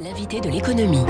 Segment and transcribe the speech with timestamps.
[0.00, 1.04] L'invité de l'économie.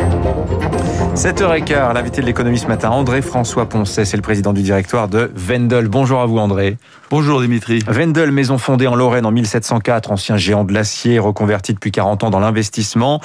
[1.14, 5.88] 7h15, l'invité de l'économie ce matin, André-François Poncet, c'est le président du directoire de Wendel.
[5.88, 6.78] Bonjour à vous André.
[7.10, 7.82] Bonjour Dimitri.
[7.86, 12.30] Wendel, maison fondée en Lorraine en 1704, ancien géant de l'acier, reconverti depuis 40 ans
[12.30, 13.20] dans l'investissement.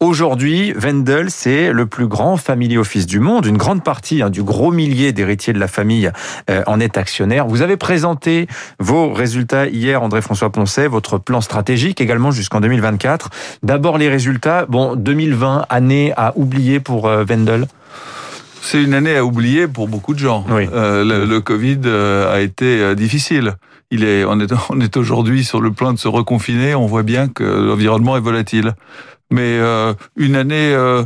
[0.00, 3.46] Aujourd'hui, Wendel, c'est le plus grand family office du monde.
[3.46, 6.10] Une grande partie hein, du gros millier d'héritiers de la famille
[6.50, 7.46] euh, en est actionnaire.
[7.46, 8.48] Vous avez présenté
[8.80, 13.30] vos résultats hier, André-François Poncet, votre plan stratégique également jusqu'en 2024.
[13.62, 14.66] D'abord les résultats.
[14.68, 17.66] Bon, 2020, année à oublier pour euh, Wendel
[18.60, 20.44] C'est une année à oublier pour beaucoup de gens.
[20.50, 20.68] Oui.
[20.72, 23.54] Euh, le, le Covid euh, a été difficile.
[23.92, 26.74] Il est, on est, on est aujourd'hui sur le plan de se reconfiner.
[26.74, 28.74] On voit bien que l'environnement est volatile.
[29.30, 31.04] Mais euh, une année euh,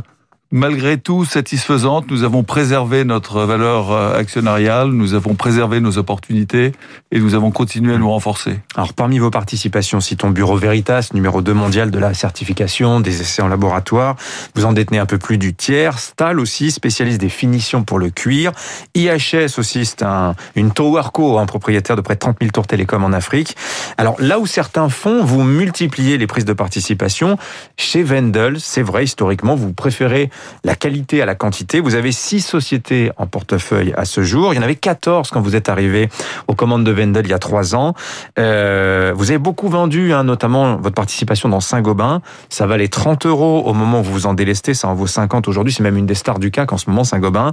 [0.51, 2.11] malgré tout satisfaisante.
[2.11, 6.73] Nous avons préservé notre valeur euh, actionnariale, nous avons préservé nos opportunités
[7.11, 8.59] et nous avons continué à nous renforcer.
[8.75, 13.41] Alors, parmi vos participations, citons Bureau Veritas, numéro 2 mondial de la certification, des essais
[13.41, 14.17] en laboratoire.
[14.55, 15.99] Vous en détenez un peu plus du tiers.
[15.99, 18.51] Stahl aussi, spécialiste des finitions pour le cuir.
[18.93, 23.03] IHS aussi, c'est un, une Towerco, un propriétaire de près de 30 000 tours télécom
[23.03, 23.55] en Afrique.
[23.97, 27.37] Alors, là où certains font, vous multipliez les prises de participation.
[27.77, 30.29] Chez Wendel, c'est vrai, historiquement, vous préférez
[30.63, 31.79] la qualité à la quantité.
[31.79, 34.53] Vous avez six sociétés en portefeuille à ce jour.
[34.53, 36.09] Il y en avait 14 quand vous êtes arrivé
[36.47, 37.93] aux commandes de Wendel il y a trois ans.
[38.39, 42.21] Euh, vous avez beaucoup vendu, hein, notamment votre participation dans Saint-Gobain.
[42.49, 44.73] Ça valait 30 euros au moment où vous vous en délestez.
[44.73, 45.73] Ça en vaut 50 aujourd'hui.
[45.73, 47.51] C'est même une des stars du CAC en ce moment, Saint-Gobain.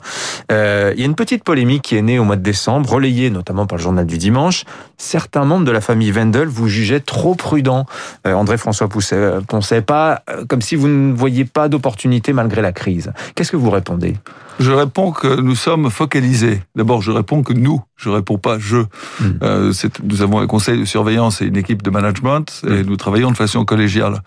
[0.53, 3.31] Euh, il y a une petite polémique qui est née au mois de décembre, relayée
[3.31, 4.64] notamment par le journal du dimanche.
[4.97, 7.86] Certains membres de la famille Wendel vous jugeaient trop prudent.
[8.27, 13.12] Euh, André-François Poncet, pas comme si vous ne voyiez pas d'opportunité malgré la crise.
[13.34, 14.14] Qu'est-ce que vous répondez?
[14.58, 16.62] Je réponds que nous sommes focalisés.
[16.74, 18.78] D'abord, je réponds que nous, je réponds pas je.
[18.78, 19.38] Mm.
[19.42, 23.30] Euh, nous avons un conseil de surveillance et une équipe de management et nous travaillons
[23.30, 24.22] de façon collégiale.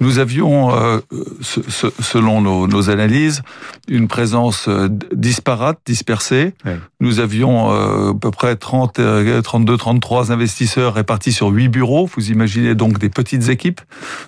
[0.00, 0.98] Nous avions, euh,
[1.40, 3.42] ce- ce- selon nos, nos analyses,
[3.88, 6.52] une présence euh, disparate, dispersée.
[6.64, 6.78] Ouais.
[7.00, 12.10] Nous avions euh, à peu près 30, euh, 32, 33 investisseurs répartis sur 8 bureaux.
[12.16, 13.80] Vous imaginez donc des petites équipes.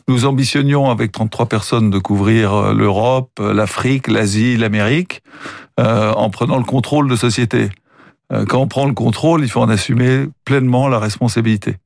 [0.09, 5.21] Nous ambitionnions avec 33 personnes de couvrir euh, l'Europe, l'Afrique, l'Asie, l'Amérique,
[5.81, 7.71] euh, en prenant le contrôle de société.
[8.33, 11.77] Euh, Quand on prend le contrôle, il faut en assumer pleinement la responsabilité.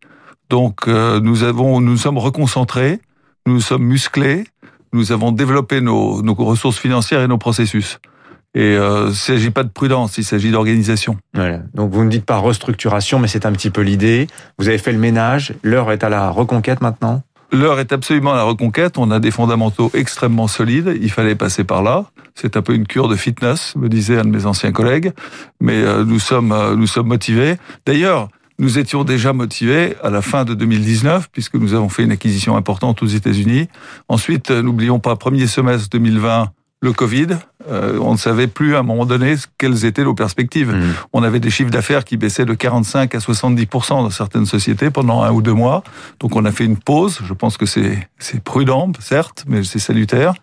[0.51, 3.01] Donc euh, nous avons, nous sommes reconcentrés,
[3.47, 4.45] nous sommes musclés,
[4.93, 7.99] nous avons développé nos, nos ressources financières et nos processus.
[8.55, 11.17] Et euh, il ne s'agit pas de prudence, il s'agit d'organisation.
[11.35, 11.61] Voilà.
[11.75, 14.27] Donc vous ne dites pas restructuration, mais c'est un petit peu l'idée.
[14.59, 15.55] Vous avez fait le ménage.
[15.63, 17.23] L'heure est à la reconquête maintenant?
[17.53, 18.99] L'heure est absolument à la reconquête.
[18.99, 20.97] On a des fondamentaux extrêmement solides.
[21.01, 22.07] Il fallait passer par là.
[22.35, 25.13] C'est un peu une cure de fitness, me disait un de mes anciens collègues.
[25.61, 27.57] Mais euh, nous sommes, euh, nous sommes motivés.
[27.87, 28.29] D'ailleurs,
[28.61, 32.57] nous étions déjà motivés à la fin de 2019, puisque nous avons fait une acquisition
[32.57, 33.69] importante aux États-Unis.
[34.09, 36.51] Ensuite, euh, n'oublions pas, premier semestre 2020,
[36.83, 37.27] le Covid.
[37.69, 40.73] Euh, on ne savait plus à un moment donné quelles étaient nos perspectives.
[40.73, 40.95] Mmh.
[41.13, 45.23] On avait des chiffres d'affaires qui baissaient de 45 à 70% dans certaines sociétés pendant
[45.23, 45.83] un ou deux mois.
[46.21, 47.21] Donc on a fait une pause.
[47.25, 50.35] Je pense que c'est c'est prudent, certes, mais c'est salutaire.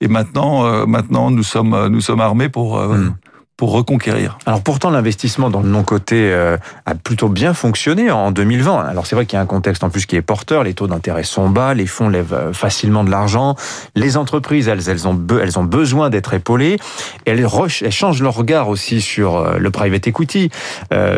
[0.00, 3.14] Et maintenant, euh, maintenant nous sommes euh, nous sommes armés pour euh, Mm.
[3.62, 4.38] Pour reconquérir.
[4.44, 8.86] Alors pourtant, l'investissement dans le non-coté euh, a plutôt bien fonctionné en 2020.
[8.86, 10.64] Alors c'est vrai qu'il y a un contexte en plus qui est porteur.
[10.64, 13.54] Les taux d'intérêt sont bas, les fonds lèvent euh, facilement de l'argent.
[13.94, 16.76] Les entreprises, elles, elles ont, elles ont besoin d'être épaulées.
[17.24, 17.46] Elles,
[17.82, 20.50] elles changent leur regard aussi sur euh, le private equity.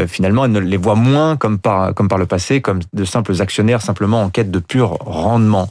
[0.07, 3.41] Finalement, elles ne les voient moins comme par, comme par le passé, comme de simples
[3.41, 5.71] actionnaires simplement en quête de pur rendement.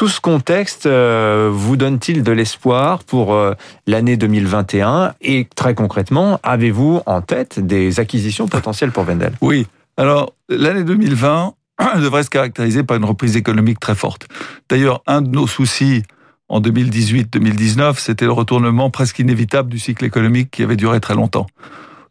[0.00, 3.52] Tout ce contexte euh, vous donne-t-il de l'espoir pour euh,
[3.86, 9.34] l'année 2021 Et très concrètement, avez-vous en tête des acquisitions potentielles pour Wendel?
[9.42, 9.66] Oui.
[9.98, 11.52] Alors l'année 2020
[11.96, 14.26] devrait se caractériser par une reprise économique très forte.
[14.70, 16.02] D'ailleurs, un de nos soucis
[16.48, 21.46] en 2018-2019, c'était le retournement presque inévitable du cycle économique qui avait duré très longtemps.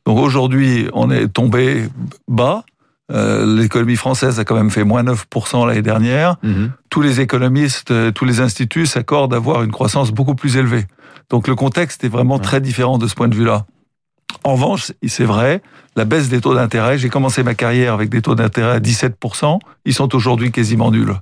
[0.05, 1.85] Donc aujourd'hui, on est tombé
[2.27, 2.63] bas.
[3.11, 6.35] Euh, L'économie française a quand même fait moins 9% l'année dernière.
[6.89, 10.85] Tous les économistes, euh, tous les instituts s'accordent à avoir une croissance beaucoup plus élevée.
[11.29, 12.41] Donc le contexte est vraiment Ouais.
[12.41, 13.65] très différent de ce point de vue-là.
[14.43, 15.61] En revanche, c'est vrai,
[15.95, 19.59] la baisse des taux d'intérêt, j'ai commencé ma carrière avec des taux d'intérêt à 17%,
[19.85, 21.13] ils sont aujourd'hui quasiment nuls.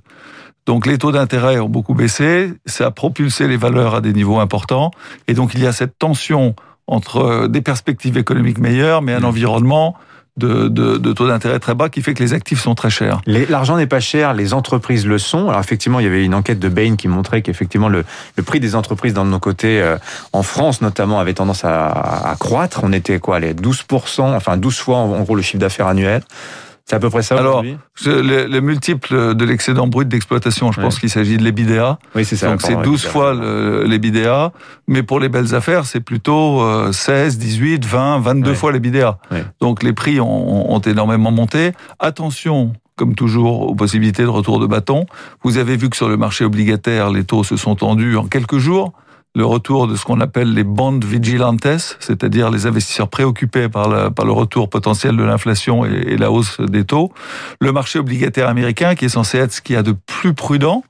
[0.66, 4.38] Donc les taux d'intérêt ont beaucoup baissé, ça a propulsé les valeurs à des niveaux
[4.40, 4.90] importants,
[5.26, 6.54] et donc il y a cette tension
[6.86, 9.24] entre euh, des perspectives économiques meilleures, mais un Mm.
[9.24, 9.96] environnement
[10.38, 13.20] de, de, de taux d'intérêt très bas qui fait que les actifs sont très chers.
[13.26, 15.48] L'argent n'est pas cher, les entreprises le sont.
[15.48, 18.04] Alors effectivement, il y avait une enquête de Bain qui montrait qu'effectivement le,
[18.36, 19.96] le prix des entreprises dans nos côtés, euh,
[20.32, 22.80] en France notamment, avait tendance à, à croître.
[22.82, 26.22] On était quoi, les 12%, enfin 12 fois en gros le chiffre d'affaires annuel.
[26.88, 27.76] C'est à peu près ça Alors, aujourd'hui
[28.06, 30.84] le, le multiple de l'excédent brut d'exploitation, je Ouais.
[30.84, 31.98] pense qu'il s'agit de l'EBITDA.
[32.14, 32.48] Oui, c'est ça.
[32.48, 34.52] Donc c'est pardon, 12 ouais, fois le- l'EBITDA.
[34.86, 38.56] Mais pour les belles affaires, c'est plutôt euh, 16, 18, 20, 22 Ouais.
[38.56, 39.18] fois l'EBITDA.
[39.30, 39.44] Ouais.
[39.60, 41.72] Donc les prix ont, ont énormément monté.
[41.98, 45.04] Attention, comme toujours, aux possibilités de retour de bâton.
[45.44, 48.56] Vous avez vu que sur le marché obligataire, les taux se sont tendus en quelques
[48.58, 48.94] jours.
[49.34, 51.66] Le retour de ce qu'on appelle les bond vigilantes,
[52.00, 56.84] c'est-à-dire les investisseurs préoccupés par le retour potentiel de l'inflation et, et la hausse des
[56.84, 57.12] taux.
[57.60, 60.82] Le marché obligataire américain, qui est censé être ce qu'il y a de plus prudent,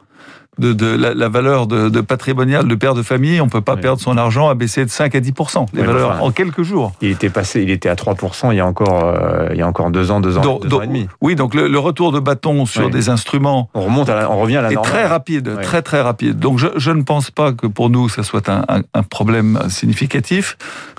[0.58, 3.74] de, de la, la valeur de, de patrimoniale de père de famille, on peut pas
[3.74, 3.80] Oui.
[3.80, 5.32] perdre son argent à baisser de 5 à 10
[5.72, 6.92] les Oui, valeurs enfin, en quelques jours.
[7.00, 9.66] Il était passé, il était à 3% il y a encore, euh, il y a
[9.68, 11.08] encore deux ans, deux ans, Donc- deux donc- ans et demi.
[11.20, 12.90] Oui, donc le, le retour de bâton sur Oui.
[12.90, 14.92] des instruments On remonte, à la- on revient à la est normale.
[14.92, 16.38] très rapide, très très rapide.
[16.38, 19.58] Donc je, je ne pense pas que pour nous ça soit un, un- un problème
[19.68, 20.56] significatif,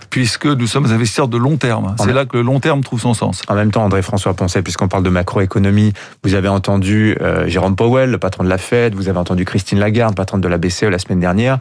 [0.09, 1.95] puisque nous sommes investisseurs de long terme.
[1.99, 3.41] C'est là que le long terme trouve son sens.
[3.47, 8.09] En même temps, André-François Poncet, puisqu'on parle de macroéconomie, vous avez entendu euh, Jérôme Powell,
[8.09, 10.99] le patron de la Fed, vous avez entendu Christine Lagarde, patronne de la BCE la
[10.99, 11.57] semaine dernière.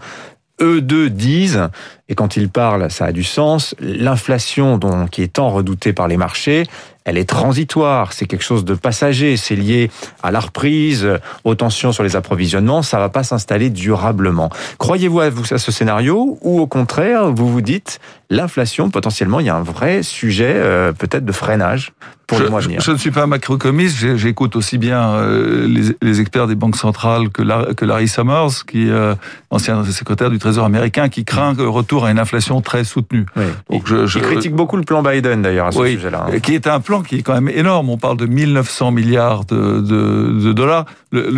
[0.61, 1.69] Eux deux disent,
[2.08, 4.79] et quand ils parlent, ça a du sens, l'inflation
[5.11, 6.64] qui est tant redoutée par les marchés,
[7.05, 9.90] elle est transitoire, c'est quelque chose de passager, c'est lié
[10.23, 11.08] à la reprise,
[11.44, 14.50] aux tensions sur les approvisionnements, ça va pas s'installer durablement.
[14.79, 19.46] Croyez-vous à, vous à ce scénario ou au contraire, vous vous dites, l'inflation, potentiellement, il
[19.46, 21.93] y a un vrai sujet euh, peut-être de freinage
[22.28, 25.66] pour je, les mois à venir je ne suis pas macroéconomiste, j'écoute aussi bien euh,
[25.66, 29.14] les, les experts des banques centrales que, la- que Larry Summers, qui euh,
[29.50, 33.26] ancien secrétaire du Trésor américain, qui craint le retour à une inflation très soutenue.
[33.36, 33.44] Oui.
[33.70, 36.26] Donc je, je- Il critique beaucoup le plan Biden d'ailleurs à ce Oui, sujet-là.
[36.32, 36.38] hein.
[36.38, 37.88] qui est un plan qui est quand même énorme.
[37.88, 40.84] On parle de 1900 milliards de, de, de dollars.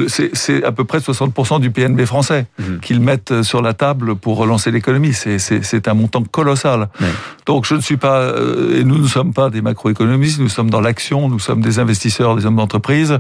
[0.09, 2.81] C'est- à peu près 60% du PNB français Mhm.
[2.81, 5.13] qu'ils mettent sur la table pour relancer l'économie.
[5.15, 6.89] C'est- un montant colossal.
[7.01, 7.07] Oui.
[7.51, 10.71] Donc je ne suis pas, euh, et nous ne sommes pas des macroéconomistes, nous sommes
[10.71, 13.19] dans l'action, nous sommes des investisseurs, des hommes d'entreprise.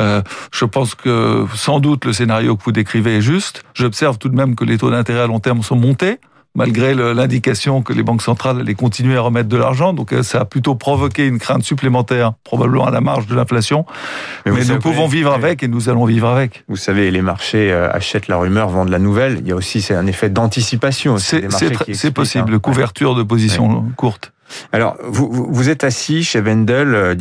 [0.00, 3.64] Euh, je pense que sans doute le scénario que vous décrivez est juste.
[3.74, 6.20] J'observe tout de même que les taux d'intérêt à long terme sont montés
[6.56, 9.92] malgré l'indication que les banques centrales allaient continuer à remettre de l'argent.
[9.92, 13.84] Donc euh, ça a plutôt provoqué une crainte supplémentaire, probablement à la marge de l'inflation.
[14.44, 15.36] Mais, nous savez- pouvons vivre oui.
[15.44, 16.64] avec et nous allons vivre avec.
[16.68, 19.38] Vous savez, les marchés euh, achètent la rumeur, vendent la nouvelle.
[19.42, 21.14] Il y a aussi c'est un effet d'anticipation.
[21.14, 22.58] aussi C'est expliquent, possible, hein.
[22.58, 24.32] couverture de position courte.
[24.72, 27.14] Alors, vous, vous- êtes assis chez Wendel euh,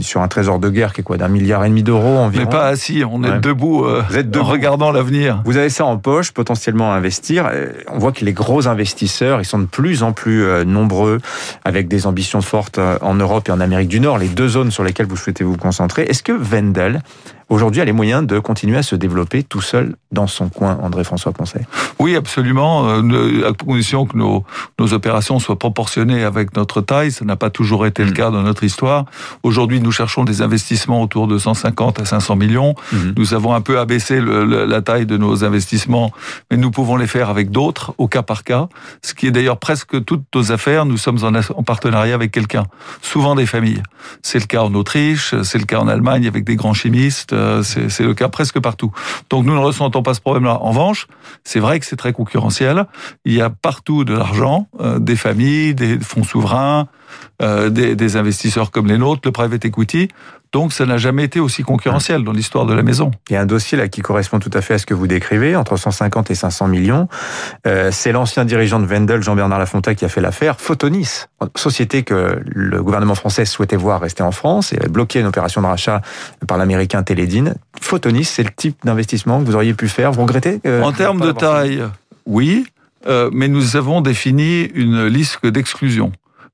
[0.00, 2.44] sur un trésor de guerre qui est quoi d'un milliard et demi d'euros environ.
[2.44, 3.38] Mais pas assis, on est Ouais.
[3.40, 4.44] debout, euh, Vous êtes debout.
[4.44, 5.42] en regardant l'avenir.
[5.44, 7.48] Vous avez ça en poche, potentiellement à investir.
[7.52, 11.20] Euh, On voit que les gros investisseurs, ils sont de plus en plus euh, nombreux,
[11.64, 14.84] avec des ambitions fortes en Europe et en Amérique du Nord, les deux zones sur
[14.84, 16.02] lesquelles vous souhaitez vous concentrer.
[16.04, 17.02] Est-ce que Wendel,
[17.48, 21.32] aujourd'hui, a les moyens de continuer à se développer tout seul dans son coin, André-François
[21.32, 21.62] Poncet
[21.98, 24.44] Oui, absolument, euh, à condition que nos,
[24.78, 27.10] nos opérations soient proportionnées avec notre taille.
[27.12, 28.14] Ça n'a pas toujours été le Mm.
[28.14, 29.04] cas dans notre histoire.
[29.42, 32.74] Aujourd'hui, nous cherchons des investissements autour de 150 à 500 millions.
[33.16, 36.12] Nous avons un peu abaissé le- le- la taille de nos investissements,
[36.50, 38.68] mais nous pouvons les faire avec d'autres, au cas par cas.
[39.02, 40.86] Ce qui est d'ailleurs presque toutes nos affaires.
[40.86, 42.64] Nous sommes en, partenariat avec quelqu'un,
[43.02, 43.82] souvent des familles.
[44.22, 47.88] C'est le cas en Autriche, c'est le cas en Allemagne avec des grands chimistes, c'est
[47.88, 48.92] c'est le cas presque partout.
[49.30, 50.58] Donc nous ne ressentons pas ce problème-là.
[50.60, 51.06] En revanche,
[51.44, 52.86] c'est vrai que c'est très concurrentiel.
[53.24, 56.88] Il y a partout de l'argent, euh, des familles, des fonds souverains,
[57.42, 60.08] euh, des, des investisseurs comme les nôtres, le private equity.
[60.54, 63.10] Donc ça n'a jamais été aussi concurrentiel dans l'histoire de la maison.
[63.28, 65.08] Il y a un dossier là qui correspond tout à fait à ce que vous
[65.08, 67.08] décrivez, entre 150 et 500 millions.
[67.66, 70.60] Euh, c'est l'ancien dirigeant de Wendel, Jean-Bernard Lafontaine, qui a fait l'affaire.
[70.60, 71.24] Photonis,
[71.56, 75.66] société que le gouvernement français souhaitait voir rester en France et bloqué une opération de
[75.66, 76.02] rachat
[76.46, 77.56] par l'américain Télédine.
[77.80, 80.12] Photonis, c'est le type d'investissement que vous auriez pu faire.
[80.12, 81.82] Vous regrettez euh, En termes de fait taille,
[82.26, 82.64] oui,
[83.08, 86.12] euh, mais nous avons défini une liste d'exclusion.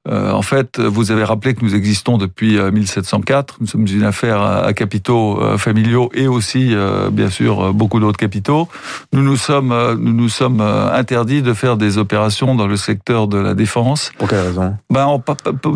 [0.09, 3.59] Euh, en fait, vous avez rappelé que nous existons depuis euh, 1704.
[3.61, 8.01] Nous sommes une affaire à, capitaux euh, familiaux et aussi, euh, bien sûr, euh, beaucoup
[8.01, 8.69] d'autres capitaux.
[9.13, 12.77] Nous nous sommes, euh, nous nous sommes euh, interdits de faire des opérations dans le
[12.77, 14.11] secteur de la défense.
[14.17, 14.75] Pour quelle raison?
[14.89, 15.23] Ben,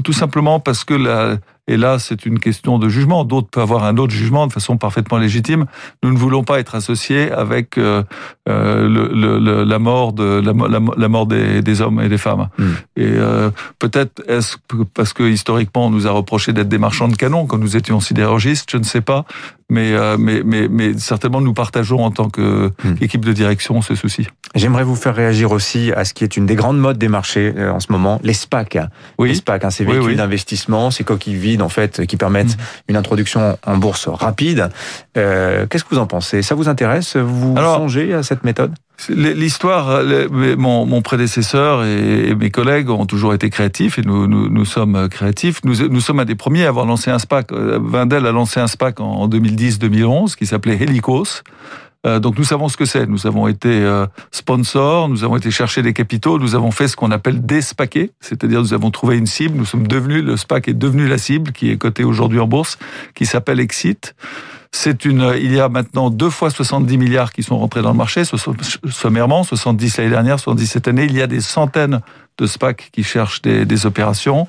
[0.02, 3.24] tout simplement parce que la, et là, c'est une question de jugement.
[3.24, 5.64] D'autres peuvent avoir un autre jugement de façon parfaitement légitime.
[6.02, 8.02] Nous ne voulons pas être associés avec euh,
[8.48, 11.80] euh, le, le- le- la mort de la, mo- la mo- la mort des, des
[11.80, 12.48] hommes et des femmes.
[12.58, 12.62] Mm.
[12.96, 14.56] Et euh, peut-être est-ce
[14.92, 17.98] parce que historiquement on nous a reproché d'être des marchands de canons quand nous étions
[18.00, 19.24] sidérurgistes, je ne sais pas.
[19.70, 23.28] Mais, mais, mais, mais certainement nous partageons en tant qu'équipe Mm.
[23.28, 24.26] de direction ce souci.
[24.54, 27.52] J'aimerais vous faire réagir aussi à ce qui est une des grandes modes des marchés
[27.58, 28.76] en ce moment, les SPAC.
[29.18, 30.16] Les SPAC, hein, ces Oui, véhicules oui.
[30.16, 32.90] d'investissement, ces coquilles vides en fait, qui permettent Mm.
[32.90, 34.70] une introduction en bourse rapide.
[35.16, 36.42] Euh, Qu'est-ce que vous en pensez?
[36.42, 37.16] Ça vous intéresse?
[37.16, 38.74] Vous Alors, songez à cette méthode?
[39.08, 44.64] L'histoire, mon, mon, prédécesseur et, mes collègues ont toujours été créatifs et nous, nous, nous
[44.64, 45.60] sommes créatifs.
[45.64, 47.52] Nous, nous, sommes un des premiers à avoir lancé un SPAC.
[47.52, 51.42] Vindel a lancé un SPAC en 2010-2011 qui s'appelait Helicos.
[52.06, 53.06] Euh, donc nous savons ce que c'est.
[53.06, 56.96] Nous avons été euh, sponsors, nous avons été chercher des capitaux, nous avons fait ce
[56.96, 60.68] qu'on appelle des SPACés, c'est-à-dire nous avons trouvé une cible, nous sommes devenus, le SPAC
[60.68, 62.78] est devenu la cible qui est cotée aujourd'hui en bourse,
[63.14, 64.14] qui s'appelle Exit.
[64.76, 67.96] C'est une, il y a maintenant deux fois 70 milliards qui sont rentrés dans le
[67.96, 68.22] marché,
[68.90, 71.04] sommairement, 70 l'année dernière, 70 cette année.
[71.04, 72.00] Il y a des centaines
[72.38, 74.48] de SPAC qui cherchent des, opérations.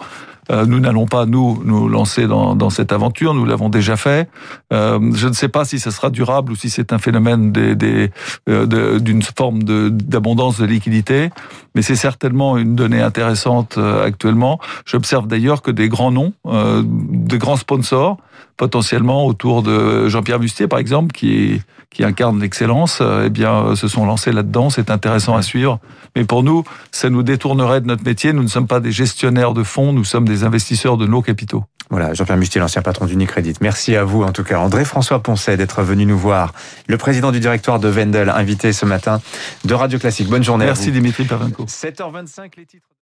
[0.50, 3.36] Euh, nous n'allons pas, nous, nous lancer dans, dans cette aventure.
[3.36, 4.28] Nous l'avons déjà fait.
[4.74, 7.76] Euh, je ne sais pas si ça sera durable ou si c'est un phénomène des,
[7.76, 8.10] des,
[8.50, 11.30] euh, d'une forme d'abondance de, liquidité.
[11.76, 14.60] Mais c'est certainement une donnée intéressante actuellement.
[14.88, 16.34] J'observe d'ailleurs que des grands noms,
[16.84, 18.18] des grands sponsors,
[18.58, 24.06] potentiellement autour de Jean-Pierre Mustier, par exemple, qui, qui incarne l'excellence, eh bien, se sont
[24.06, 24.70] lancés là-dedans.
[24.70, 25.80] C'est intéressant à suivre.
[26.16, 28.34] Mais pour nous, ça nous détournerait de notre métier.
[28.34, 31.64] Nous ne sommes pas des gestionnaires de fonds, nous sommes des investisseurs de nos capitaux.
[31.90, 33.54] Voilà, Jean-Pierre Mustier, l'ancien patron d'Unicredit.
[33.62, 36.52] Merci à vous, en tout cas, André-François Poncet, d'être venu nous voir.
[36.88, 39.22] Le président du directoire de Wendel, invité ce matin
[39.66, 40.28] de Radio Classique.
[40.28, 40.66] Bonne journée.
[40.66, 40.92] Merci à vous.
[40.94, 41.66] Dimitri Pavenko.
[41.66, 42.88] 7h25, les titres.